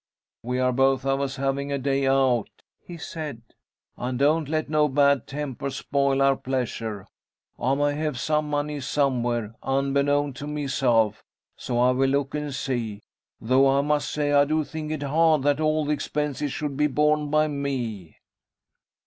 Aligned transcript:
'We 0.41 0.57
are 0.61 0.71
both 0.71 1.05
of 1.05 1.21
us 1.21 1.35
having 1.35 1.71
a 1.71 1.77
day 1.77 2.07
out,' 2.07 2.63
he 2.83 2.97
said, 2.97 3.43
'and 3.95 4.17
don't 4.17 4.49
let 4.49 4.67
no 4.67 4.87
bad 4.87 5.27
tempers 5.27 5.75
spoil 5.75 6.23
our 6.23 6.35
pleasure. 6.35 7.05
I 7.59 7.75
may 7.75 7.93
have 7.93 8.19
some 8.19 8.49
money 8.49 8.79
somewhere, 8.79 9.53
unbeknown 9.61 10.33
to 10.41 10.47
myself, 10.47 11.23
so 11.55 11.77
I 11.77 11.91
will 11.91 12.09
look 12.09 12.33
and 12.33 12.51
see; 12.51 13.03
though 13.39 13.67
I 13.69 13.81
must 13.81 14.09
say 14.09 14.31
I 14.33 14.43
do 14.45 14.63
think 14.63 14.91
it 14.91 15.03
hard 15.03 15.43
that 15.43 15.59
all 15.61 15.85
the 15.85 15.91
expenses 15.93 16.51
should 16.51 16.75
be 16.75 16.87
borne 16.87 17.29
by 17.29 17.47
me!' 17.47 18.17